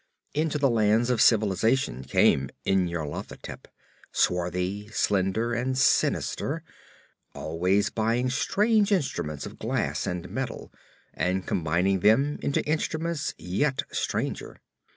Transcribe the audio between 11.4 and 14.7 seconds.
combining them into instruments yet stranger.